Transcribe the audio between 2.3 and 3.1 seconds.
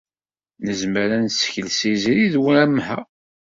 d wamha.